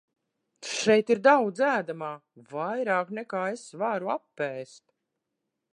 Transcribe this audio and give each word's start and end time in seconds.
Šeit 0.69 1.11
ir 1.15 1.21
daudz 1.27 1.61
ēdamā, 1.67 2.09
vairāk 2.55 3.13
nekā 3.19 3.45
es 3.59 3.69
varu 3.85 4.13
apēst. 4.19 4.85